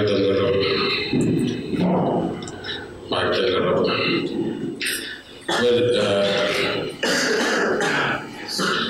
[0.00, 0.64] مجدا للرب
[5.50, 6.48] آه،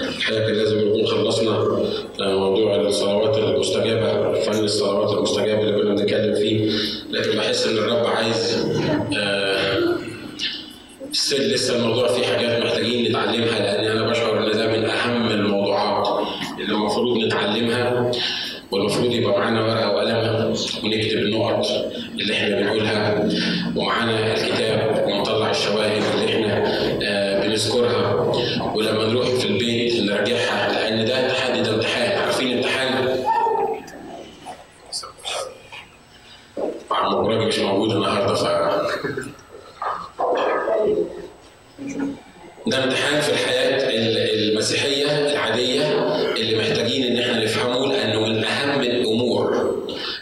[0.09, 1.51] الحقيقة كان لازم نكون خلصنا
[2.21, 6.71] آه، موضوع الصلوات المستجابة فن الصلوات المستجابة اللي كنا بنتكلم فيه
[7.11, 8.67] لكن بحس إن الرب عايز
[9.19, 9.79] آه،
[11.13, 16.27] ستيل لسه الموضوع فيه حاجات محتاجين نتعلمها لأن أنا بشعر ان ده من اهم الموضوعات
[16.61, 18.11] اللي المفروض نتعلمها
[18.71, 20.00] والمفروض يبقى معانا ورقه
[20.85, 21.67] ونكتب النقط
[22.21, 23.29] اللي إحنا بنقولها.
[23.77, 26.63] ومعانا الكتاب ونطلع الشواهد اللي إحنا
[27.03, 28.15] آه بنذكرها.
[28.75, 33.21] ولما نروح في البيت نراجعها لأن ده تحدي ده امتحان عارفين امتحان
[36.91, 38.45] عم راجل مش موجود النهارده ف
[42.67, 43.91] ده امتحان في الحياة
[44.35, 45.83] المسيحية العادية
[46.37, 49.71] اللي محتاجين إن إحنا نفهمه لأنه من أهم الأمور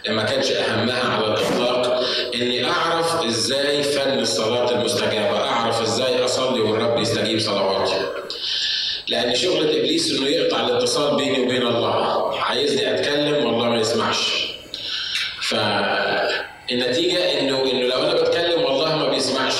[0.09, 2.01] ما كانش أهمها على الإطلاق
[2.35, 7.95] إني أعرف إزاي فن الصلاة المستجابة، أعرف إزاي أصلي والرب يستجيب صلواتي.
[9.07, 14.49] لأن شغلة إبليس إنه يقطع الاتصال بيني وبين الله، عايزني أتكلم والله ما يسمعش.
[15.41, 19.55] فالنتيجة إنه إنه لو أنا بتكلم والله ما بيسمعش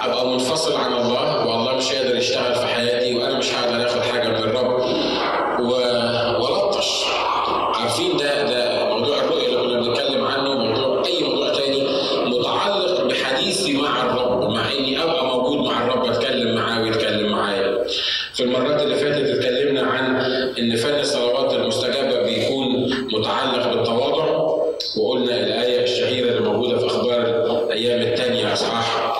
[0.00, 4.28] أبقى منفصل عن الله والله مش قادر يشتغل في حياتي وأنا مش هقدر آخد حاجة
[4.28, 4.80] من الرب
[5.60, 5.72] و...
[6.42, 7.04] ولطش
[7.80, 11.86] عارفين ده ده موضوع الرؤية اللي كنا بنتكلم عنه موضوع أي موضوع تاني
[12.26, 17.84] متعلق بحديثي مع الرب مع إني أبقى موجود مع الرب أتكلم معاه ويتكلم معايا
[18.34, 20.16] في المرات اللي فاتت اتكلمنا عن
[20.58, 24.52] إن فن الصلوات المستجابة بيكون متعلق بالتواضع
[24.96, 27.20] وقلنا الآية الشهيرة اللي موجودة في أخبار
[27.66, 29.12] الأيام الثانية أصحاح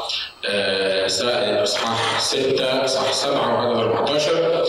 [0.48, 1.06] آه،
[1.62, 4.64] أصحاح ستة أصحاح سبعة وعدد 14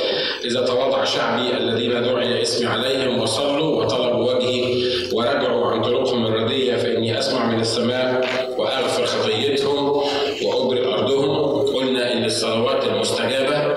[0.45, 7.19] إذا تواضع شعبي الذين دعي اسمي عليهم وصلوا وطلبوا وجهي ورجعوا عن طرقهم الردية فإني
[7.19, 8.25] أسمع من السماء
[8.57, 10.03] وأغفر خطيتهم
[10.45, 11.43] وأبرئ أرضهم.
[11.75, 13.72] قلنا إن الصلوات المستجابة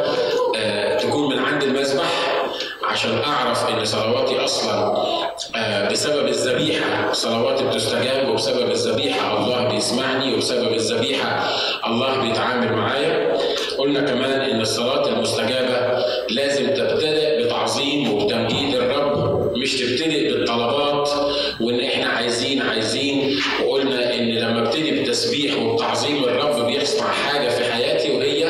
[2.96, 4.96] عشان أعرف إن صلواتي أصلا
[5.56, 7.12] آه، بسبب الذبيحة.
[7.12, 11.48] صلواتي بتستجاب وبسبب الذبيحة الله بيسمعني وبسبب الذبيحة
[11.86, 13.36] الله بيتعامل معايا.
[13.78, 21.10] قلنا كمان إن الصلاة المستجابة لازم تبتدئ بتعظيم وبتمجيد الرب مش تبتدئ بالطلبات
[21.60, 23.40] وإن إحنا عايزين عايزين.
[23.66, 28.46] وقلنا إن لما أبتدي بالتسبيح وبتعظيم الرب بيصنع حاجة في حياتي وهي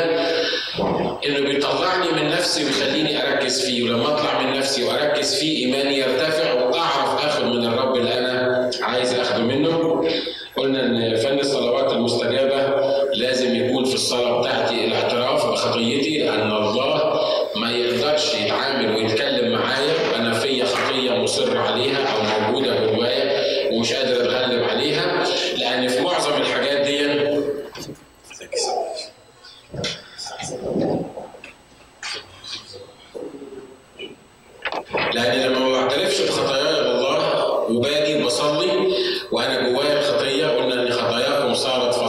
[1.28, 6.52] إنه بيطلعني من نفسي ويخليني أركز فيه ولما أطلع من نفسي وأركز فيه إيماني يرتفع
[6.52, 10.04] وأعرف اخد من الرب اللي أنا عايز أخده منه.
[10.56, 12.80] قلنا إن فن الصلوات المستجابة
[13.14, 17.20] لازم يكون في الصلاة بتاعتي الاعتراف بخطيتي لأن الله
[17.56, 23.42] ما يقدرش يتعامل ويتكلم معايا أنا فيا خطية مصر عليها أو موجودة جوايا
[23.72, 25.24] ومش قادر أتغلب عليها
[25.58, 26.96] لأن في معظم الحاجات دي
[35.14, 38.92] لأن لما ما بعترفش بخطاياي لله وباجي وبصلي
[39.32, 41.54] وأنا جوايا الخطيه قلنا ان خطاياكم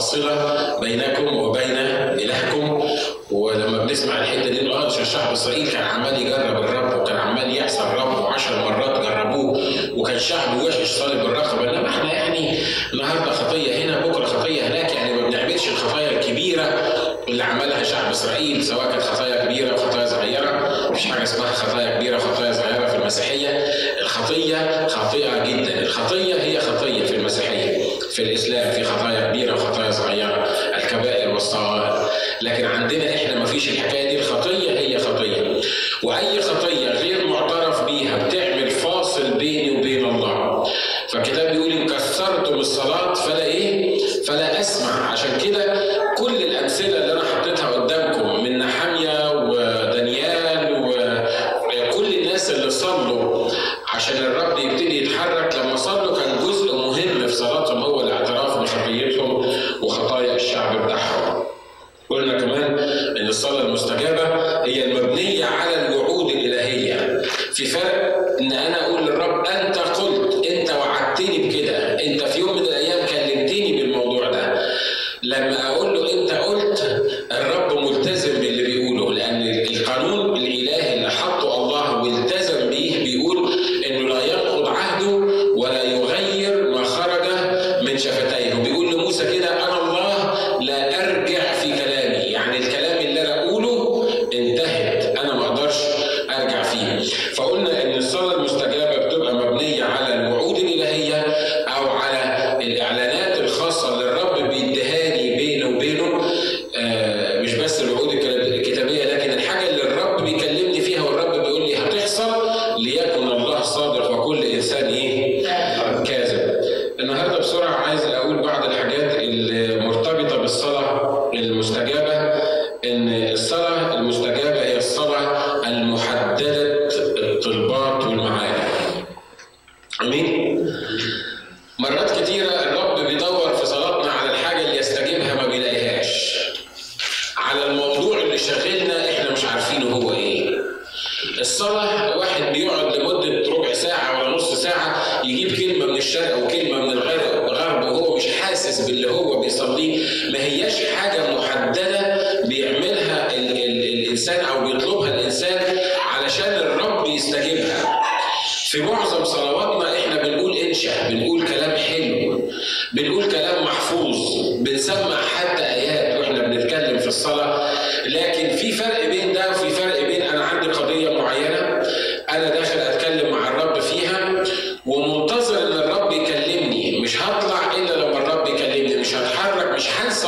[0.08, 1.76] فاصله بينكم وبين
[2.18, 2.88] إلهكم.
[3.30, 7.80] ولما بنسمع الحتة دي آه عشان شعب اسرائيل كان عمال يجرب الرب وكان عمال يعصى
[7.80, 9.60] الرب وعشر مرات جربوه
[9.96, 11.70] وكان شعب وحش صالب الرقبة.
[11.70, 12.58] إنما إحنا يعني
[12.92, 14.92] النهارده خطية هنا بكرة خطية هناك.
[14.94, 16.64] يعني ما بنعملش الخطايا الكبيرة
[17.28, 22.16] اللي عملها شعب إسرائيل سواء كانت خطايا كبيرة وخطايا صغيرة مفيش حاجة اسمها خطايا كبيرة
[22.16, 23.64] وخطايا صغيرة في المسيحية.
[24.00, 25.78] الخطية خاطئه جدا.
[25.82, 27.84] الخطية هي خطية في المسيحية.
[28.10, 30.48] في الإسلام في خطايا كبيرة وخطايا صغيرة.
[30.76, 32.08] الكبائر والصغائر.
[32.42, 34.18] لكن عندنا إحنا مفيش الحكاية دي.
[34.18, 35.60] الخطية هي خطية.
[36.02, 40.64] وأي خطية غير معترف بيها بتعمل فاصل بيني وبين الله.
[41.12, 45.10] فالكتاب بيقول إن كسرتم الصلاه فلا إيه؟ فلا أسمع.
[45.10, 45.74] عشان كده
[46.18, 49.28] كل الأمثلة اللي أنا حطيتها قدامكم من نحامية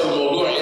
[0.04, 0.59] الموضوع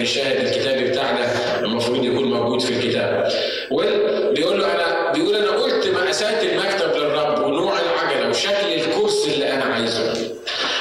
[0.00, 1.30] لأن الشاهد الكتابي بتاعنا
[1.60, 3.28] المفروض يكون موجود في الكتاب.
[3.70, 9.64] وبيقول له أنا بيقول أنا قلت مقاسات المكتب للرب ونوع العجلة وشكل الكرسي اللي أنا
[9.64, 10.14] عايزه.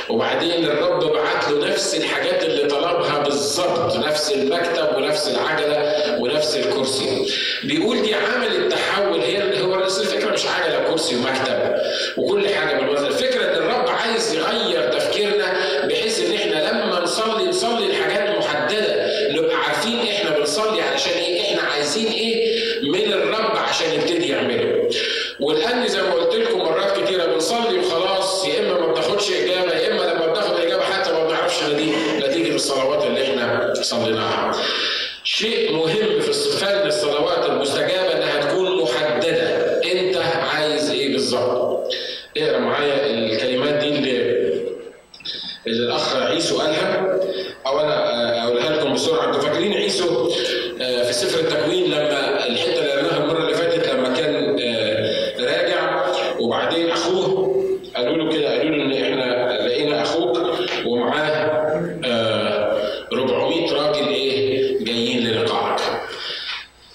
[0.10, 7.34] وبعدين الرب بعت له نفس الحاجات اللي طلبها بالظبط نفس المكتب ونفس العجلة ونفس الكرسي.
[7.64, 11.76] بيقول دي عملت تحول هي هو نفس الفكرة مش عجلة كرسي ومكتب.
[12.18, 12.46] وكل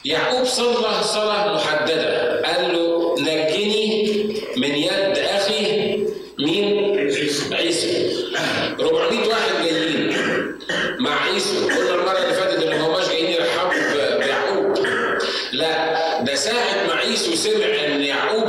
[0.04, 4.24] يعقوب صلى صلاة محددة قال له نجني
[4.56, 5.96] من يد أخي
[6.38, 6.94] مين؟
[7.52, 7.88] عيسو
[8.80, 10.16] 400 واحد جايين
[11.00, 14.86] مع عيسو كل المرة اللي فاتت إن هماش جايين يرحبوا بيعقوب.
[15.52, 18.43] لا ده ساعة ما عيسو سمع إن يعقوب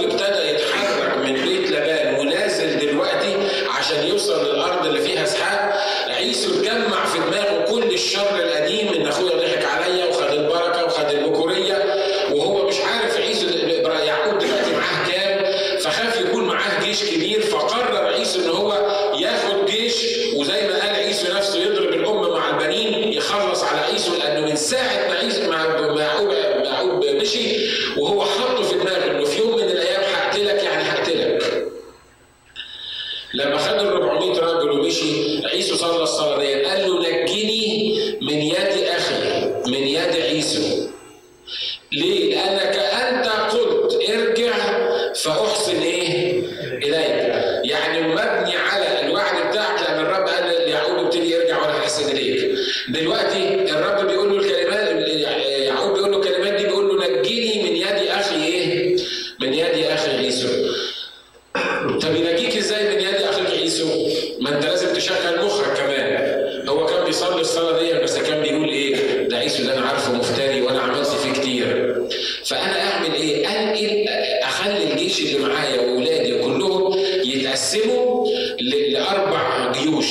[74.96, 78.28] الجيش اللي معايا واولادي كلهم يتقسموا
[78.60, 80.06] لأربع جيوش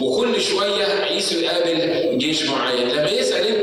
[0.00, 2.88] وكل شوية عيسو يقابل جيش معين.
[2.88, 3.53] لما يسأل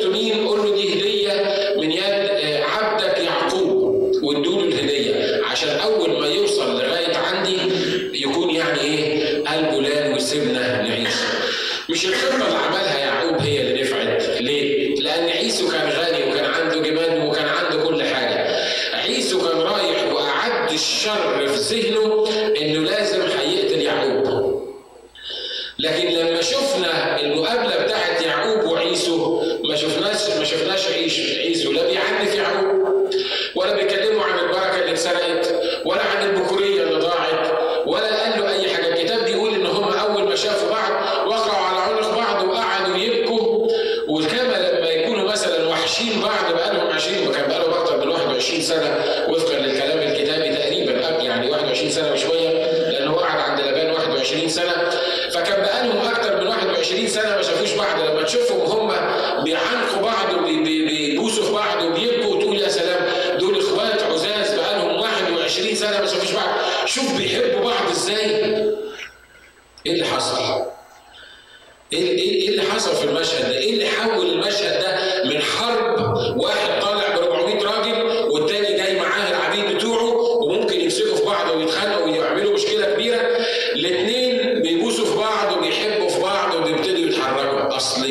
[87.81, 88.05] أصل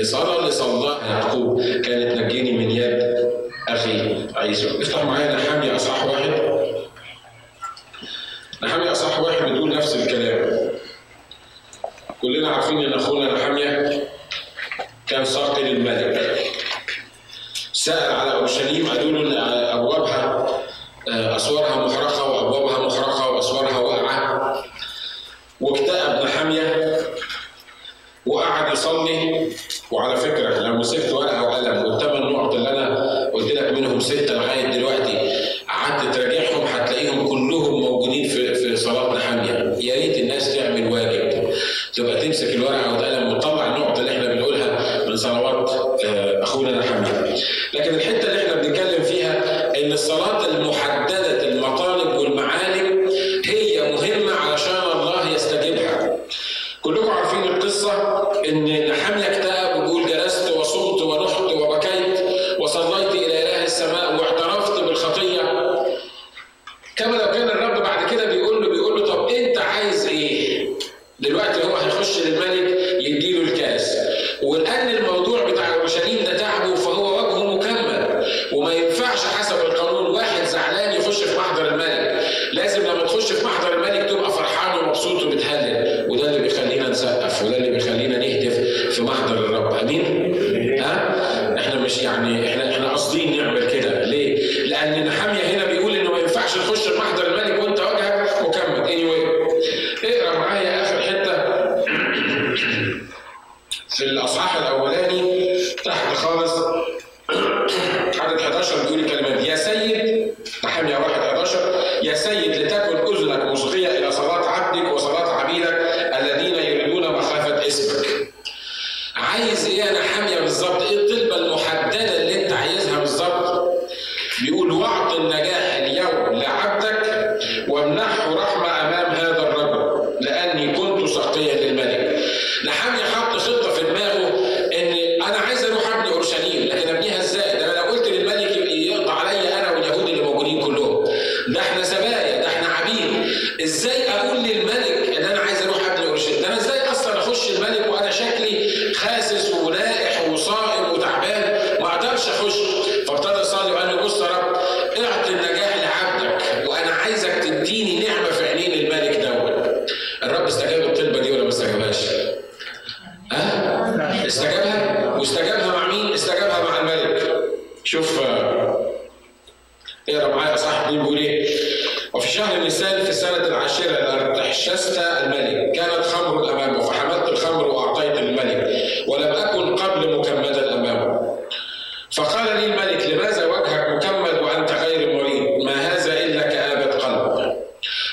[0.00, 3.02] الصلاة اللي صلاها يعقوب كانت نجيني من يد
[3.68, 5.36] أخي عيسو افتح معايا
[92.08, 93.67] يعني إحنا إحنا قاصدين نعمل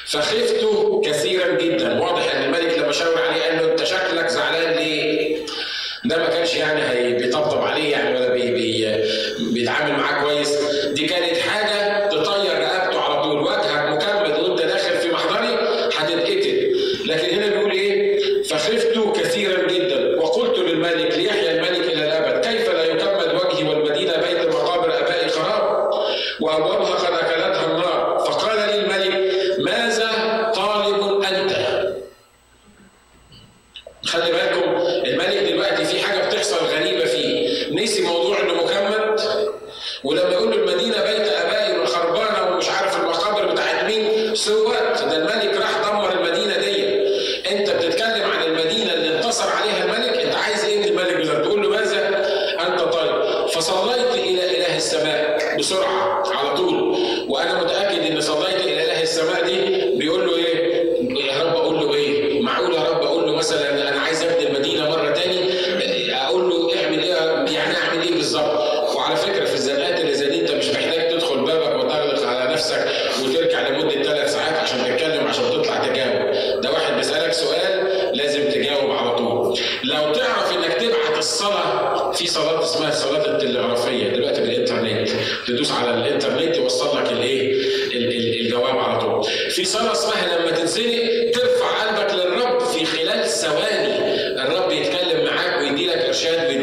[0.08, 0.62] Vergeeft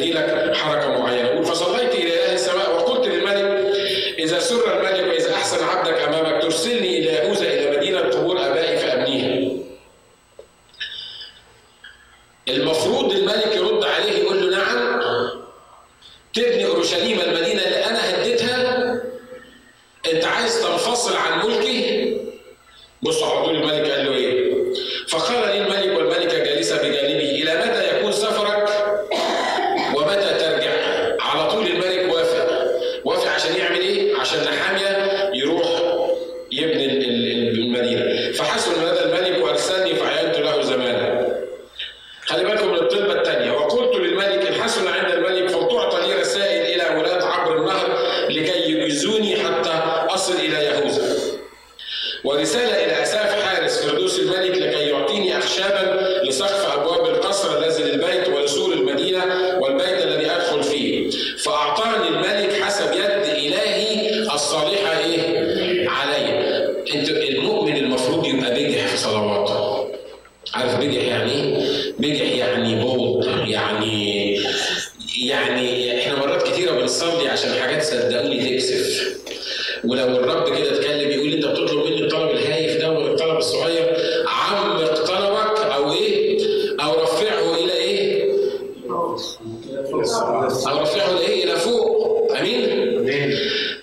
[0.03, 0.42] allí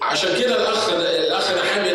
[0.10, 1.89] عشان كده الاخ الأخ نحامي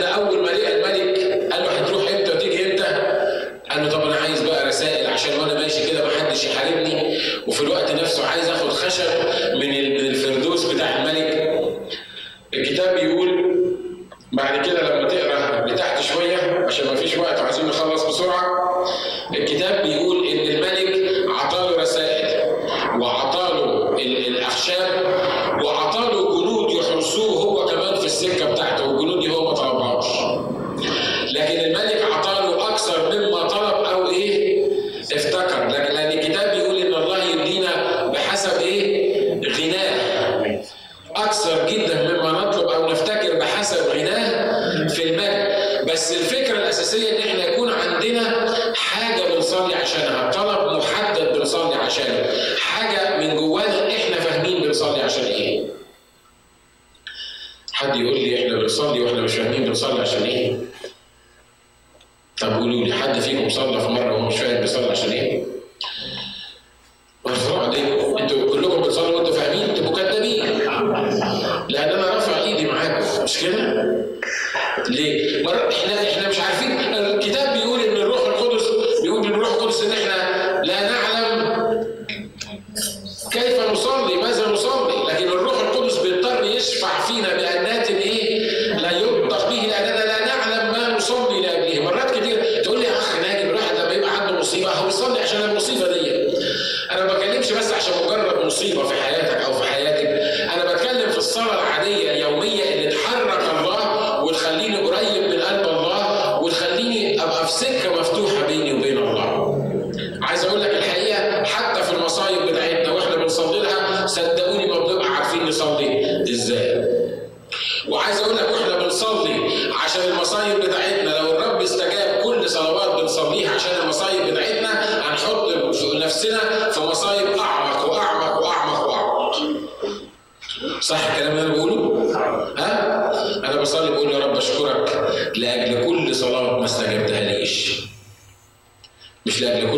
[139.44, 139.73] Shall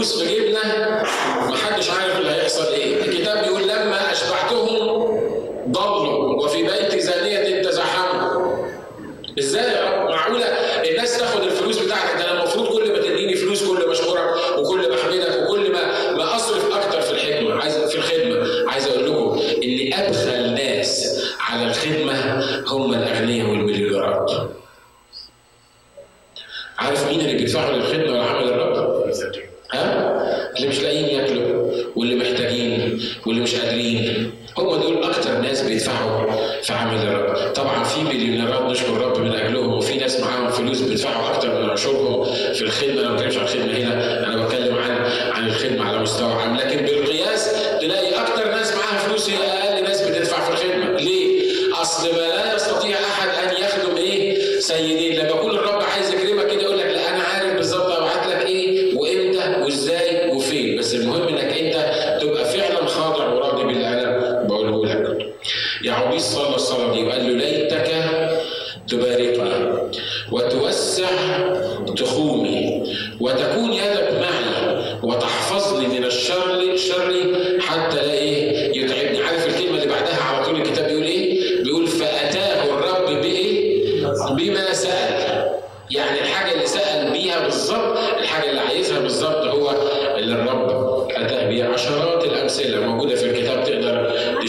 [0.00, 1.02] فلوس في جيبنا
[1.42, 3.04] ومحدش عارف اللي هيحصل إيه.
[3.04, 3.49] الكتاب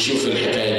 [0.04, 0.71] 九十年代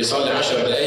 [0.00, 0.79] لصالح 10 ملايين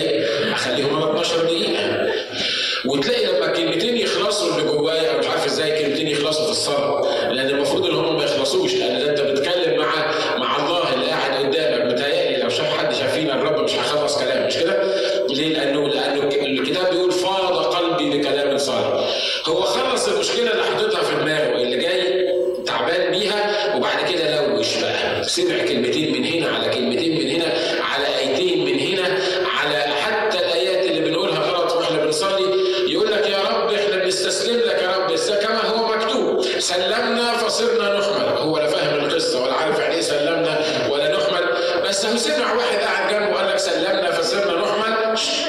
[36.64, 38.38] سلمنا فصرنا نخمل.
[38.38, 40.60] هو لا فاهم القصة ولا عارف يعني إيه سلمنا
[40.92, 41.44] ولا نخمل.
[41.88, 44.96] بس لو سمع واحد قاعد جنبه وقال لك سلمنا فصرنا نخمل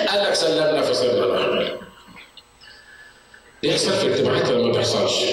[0.08, 1.78] قال لك سلمنا فصرنا نخمل.
[3.62, 5.24] يحصل في اجتماعات ولا ما بيحصلش؟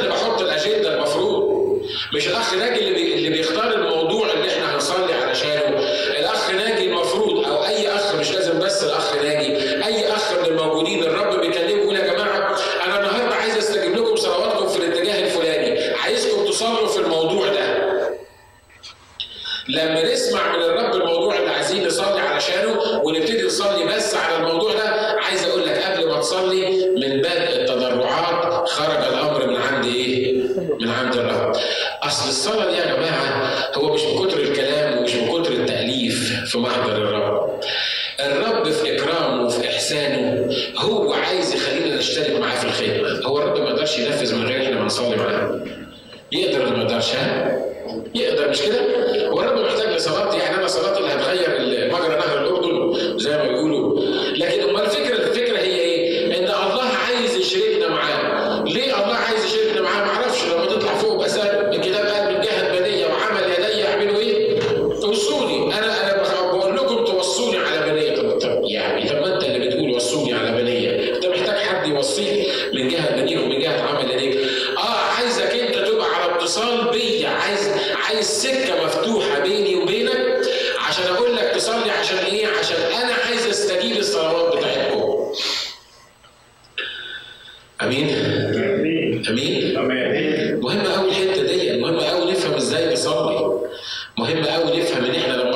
[0.00, 1.60] اللي بحط الأجندة المفروض.
[2.14, 5.78] مش الأخ ناجي اللي اللي بيختار الموضوع اللي إحنا هنصلي علشانه.
[6.18, 9.69] الأخ ناجي المفروض أو أي أخ مش لازم بس الأخ ناجي.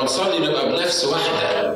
[0.05, 1.75] لما بصلي بنفس واحدة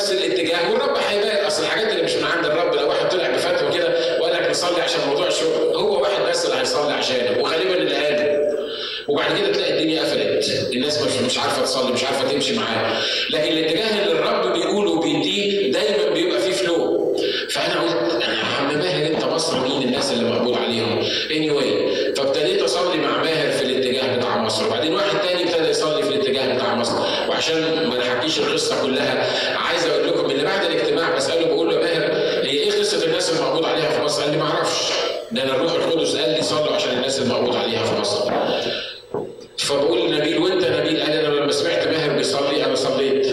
[0.00, 1.44] نفس الاتجاه والرب هيبان.
[1.46, 4.80] أصل الحاجات اللي مش من عند الرب لو واحد طلع بفتوى كده وقال لك نصلي
[4.82, 8.40] عشان موضوع الشغل هو واحد بس اللي هيصلي عشانه وغالبا اللي قاله.
[9.08, 10.68] وبعد كده تلاقي الدنيا قفلت.
[10.72, 13.02] الناس مش مش عارفة تصلي مش عارفة تمشي معاه.
[13.30, 16.89] لكن الاتجاه اللي الرب بيقوله وبيديه دايما بيبقى فيه فلو
[17.60, 20.98] فأنا قلت أنا يا عم ماهر أنت مصر مين الناس اللي مقبول عليهم؟
[21.30, 24.66] اني anyway فابتديت أصلي مع ماهر في الاتجاه بتاع مصر.
[24.66, 26.94] وبعدين واحد تاني ابتدى يصلي في الاتجاه بتاع مصر.
[27.28, 32.12] وعشان ما نحكيش القصة كلها عايز أقول لكم إن بعد الاجتماع بسأله بقول له ماهر
[32.44, 34.92] هي إيه قصة الناس اللي مقبوض عليها في مصر؟ قال لي ما أعرفش.
[35.32, 38.30] ده أنا الروح القدس قال لي صلوا عشان الناس اللي مقبوض عليها في مصر.
[39.70, 43.26] فبقول لنبيل وانت نبيل قال أنا لما سمعت ماهر بيصلي أنا صليت.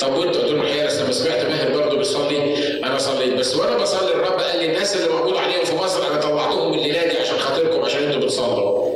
[0.00, 2.54] طب وأنت؟ قلت له الحقيقة لما سمعت ماهر برضه بيصلي
[2.84, 3.34] أنا صليت.
[3.34, 7.02] بس وأنا بصلي الرب قال لي الناس اللي مقبوض عليهم في مصر أنا طلعتهم الليلة
[7.02, 8.92] دي عشان خاطركم عشان أنتوا بتصلوا.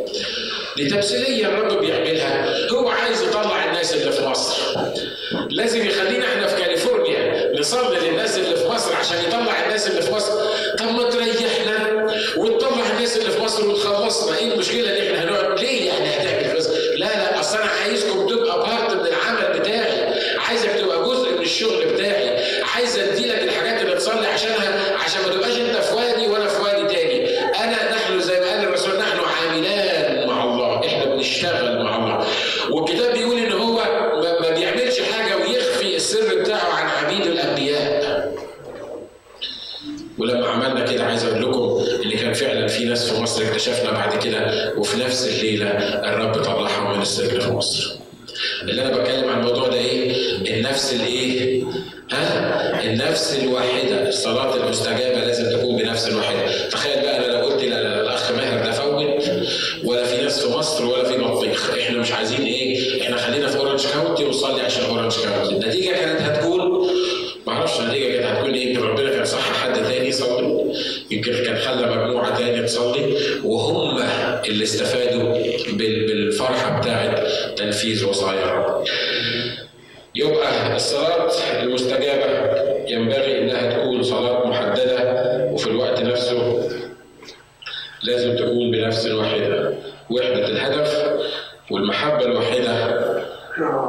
[0.77, 4.63] دي تمثيليه الرب بيعملها هو عايز يطلع الناس اللي في مصر.
[5.51, 7.26] لازم يخلينا إحنا في كاليفورنيا.
[7.61, 10.33] نصلي للناس اللي في مصر عشان يطلع الناس اللي في مصر.
[10.79, 15.89] طب ما تريحنا وتطلع الناس اللي في مصر وتخلصنا إيه المشكلة ان إحنا هنقعد؟ ليه
[15.89, 20.15] يعني هتعمل بس لا لا اصل أنا عايزكم تبقى بارت من العمل بتاعي.
[20.49, 22.37] عايزك تبقى جزء من الشغل بتاعي.
[22.75, 26.95] عايز اديلك الحاجات اللي تصلي عشانها عشان ما تبقاش انت في وادي وأنا في وادي
[26.95, 32.27] تاني انا نحن زي ما قال الرسول نحن عاملان مع الله إحنا بنشتغل مع الله
[32.71, 33.73] والكتاب بيقول ان هو
[34.41, 38.07] ما بيعملش حاجة ويخفي السر بتاعه عن عبيد الانبياء
[40.19, 44.23] ولما عملنا كده عايز أقول لكم إن كان فعلا في ناس في مصر اكتشفنا بعد
[44.25, 45.67] كده وفي نفس الليلة
[46.09, 47.97] الرب طلعهم من السجن في مصر.
[48.63, 50.13] اللي أنا بتكلم عن الموضوع ده إيه؟
[50.59, 51.65] النفس الإيه؟
[52.13, 56.69] ها؟ النفس الواحده، الصلاة المستجابة لازم تكون بنفس واحدة.
[56.71, 59.31] تخيل بقى أنا لو قلت لا لا الأخ ماهر ده فوت
[59.85, 63.59] ولا في ناس في مصر ولا في بطيخ، إحنا مش عايزين إيه؟ إحنا خلينا في
[63.59, 65.55] اورنج كاونتي ونصلي عشان اورنج كاونتي.
[65.55, 66.76] النتيجة كانت هتكون
[67.77, 70.73] أعرفش النتيجه كانت هتكون إيه يمكن ربنا كان صح حد تاني يصلي
[71.11, 74.03] يمكن كان خلى مجموعة تاني تصلي وهم
[74.49, 75.35] اللي استفادوا
[75.73, 78.85] بالفرحة بتاعه تنفيذ وصايا.
[80.15, 81.31] يبقى الصلاة
[81.63, 82.57] المستجابة
[82.89, 86.69] ينبغي إنها تكون صلاة محددة وفي الوقت نفسه
[88.03, 89.75] لازم تكون بنفس واحدة
[90.11, 91.05] وحدة الهدف
[91.71, 93.01] والمحبة الواحدة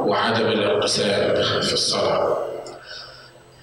[0.06, 2.48] وعدم الانقسام في الصلاة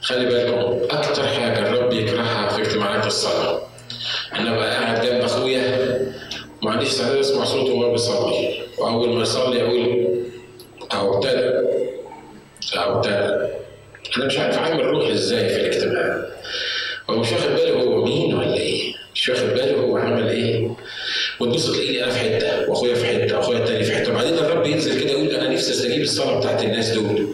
[0.06, 3.62] خلي بالكم أكتر حاجة الرب يكرهها في اجتماعات الصلاة.
[4.34, 6.00] أنا ابقى قاعد جنب أخويا
[6.64, 8.60] ما عنديش استعداد أسمع صوته وهو بيصلي.
[8.78, 10.08] وأول ما يصلي أقول
[10.94, 11.52] أهو ابتدى
[12.78, 13.50] أهو ابتدى.
[14.18, 16.26] أنا مش عارف أعمل روح إزاي في الاجتماع.
[17.10, 20.70] هو مش واخد باله هو مين ولا إيه؟ مش واخد باله هو عمل إيه؟
[21.40, 24.12] وتبص تلاقيني أنا في حتة وأخويا في حتة وأخويا التاني في حتة.
[24.12, 27.28] وبعدين الرب ينزل كده يقول أنا نفسي أستجيب الصلاه بتاعت الناس دول.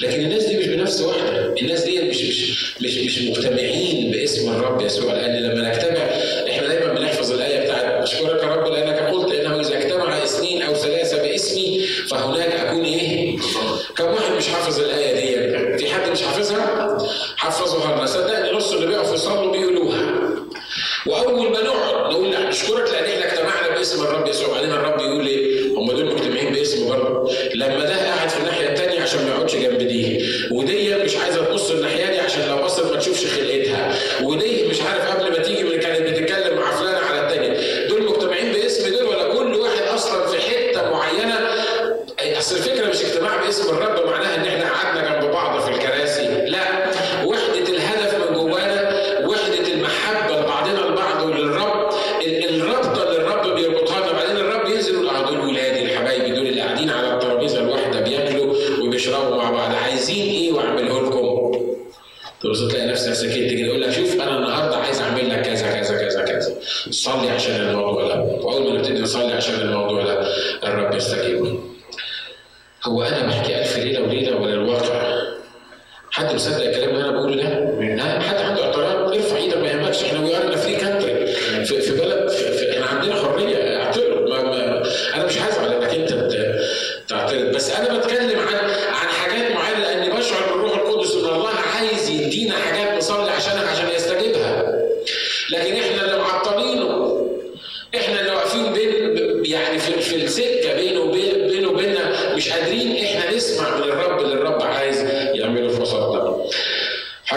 [0.00, 4.80] لكن الناس دي مش بنفس واحدة، الناس دي مش مش مش مش مجتمعين باسم الرب
[4.80, 5.12] يسوع.
[5.12, 6.02] لأن لما نجتمع
[6.50, 8.44] إحنا دايما بنحفظ الآية بتاعت أشكرك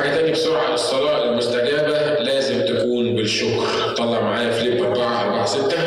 [0.01, 3.93] حاجة تانية بسرعة الصلاة المستجابة لازم تكون بالشكر.
[3.97, 5.78] طلع معايا فليب 4 4 6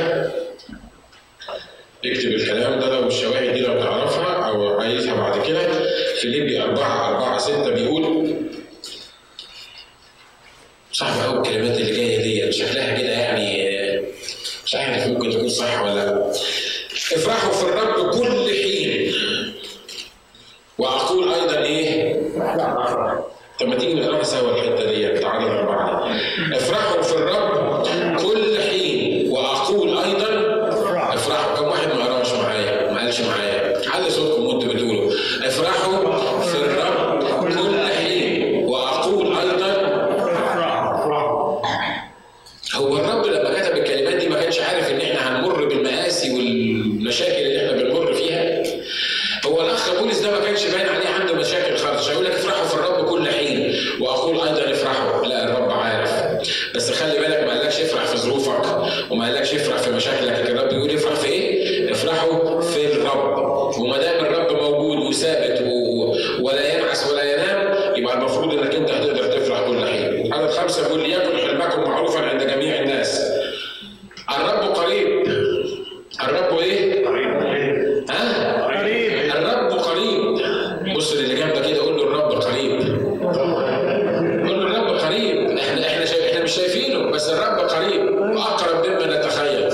[86.53, 89.69] مش شايفينه بس الرب قريب وأقرب مما نتخيل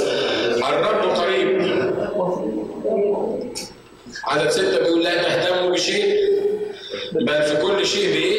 [0.58, 1.62] الرب قريب
[4.24, 6.14] عدد ستة بيقول لا تهتموا بشيء
[7.12, 8.37] بل في كل شيء بإيه؟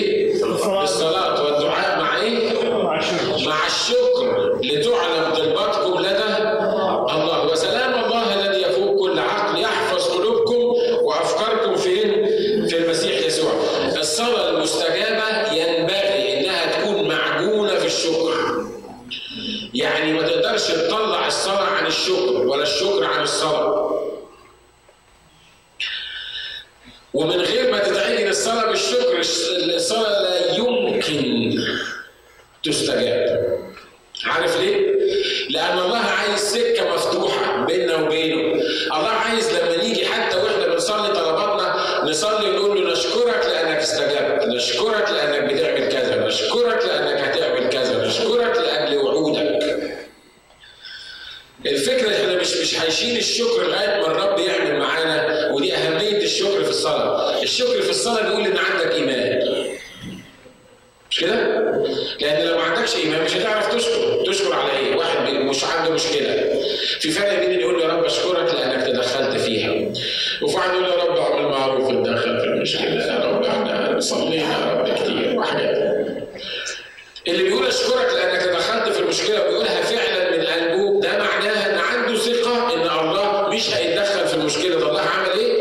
[83.60, 85.54] مش هيتدخل في المشكلة ده الله عمل إيه؟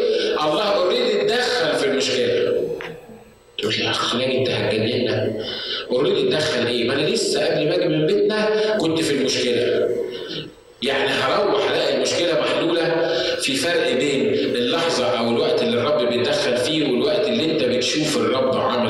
[0.44, 2.54] الله already اتدخل في المشكلة.
[3.58, 5.44] تقول لي يا اخ خلاني انت هتجننا
[5.90, 9.88] already اتدخل إيه؟ ما أنا لسه قبل ما أجي من بيتنا كنت في المشكلة.
[10.82, 16.84] يعني هروح ألاقي المشكلة محلولة في فرق بين اللحظة أو الوقت اللي الرب بيتدخل فيه
[16.92, 18.87] والوقت اللي أنت بتشوف الرب عمل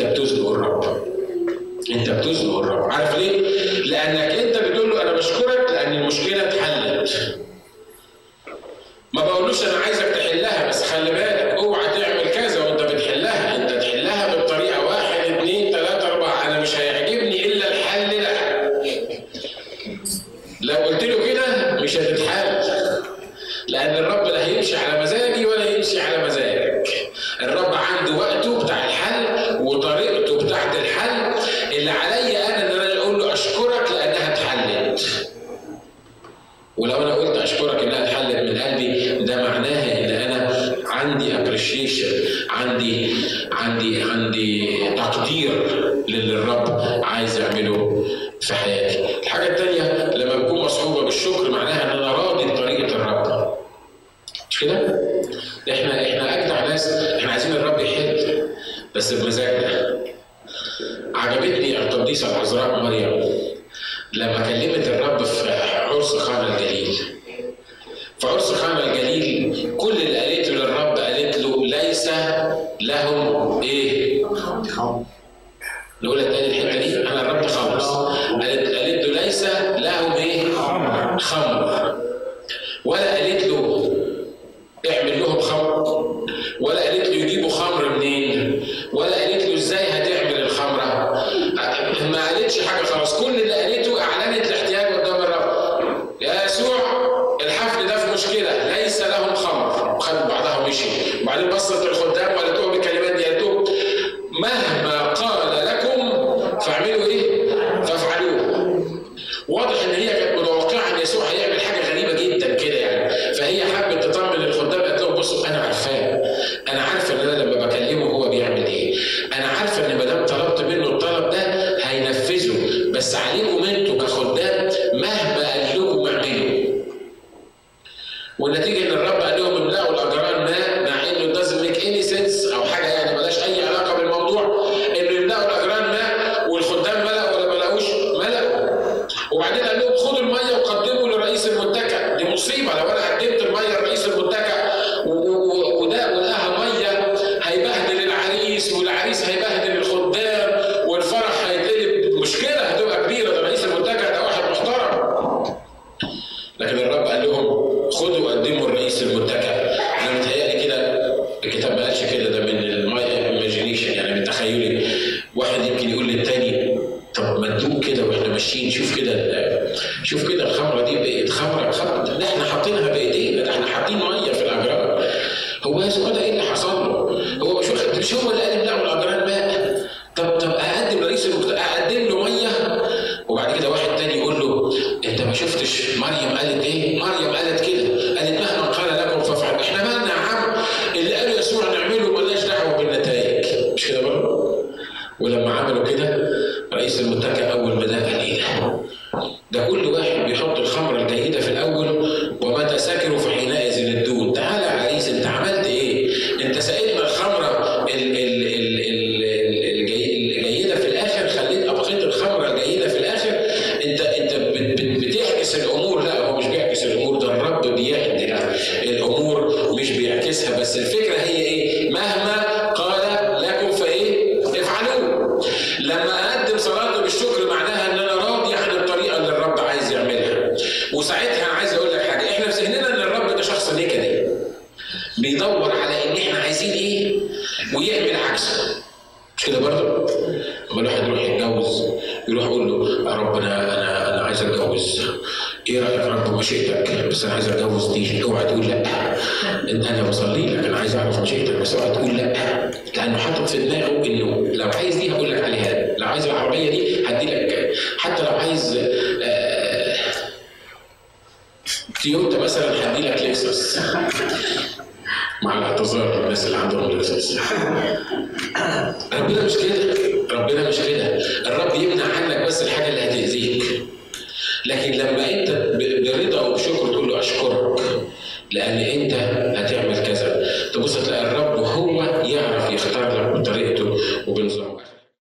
[0.00, 0.84] انت بتزنق الرب.
[1.90, 2.90] انت بتزنق الرب.
[2.90, 3.40] عارف ليه؟
[3.90, 4.39] لأنك